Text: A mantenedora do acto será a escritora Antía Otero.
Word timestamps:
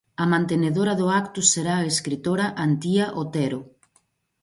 A 0.23 0.25
mantenedora 0.33 0.93
do 0.99 1.07
acto 1.21 1.39
será 1.53 1.73
a 1.79 1.87
escritora 1.93 2.45
Antía 2.65 3.05
Otero. 3.21 3.59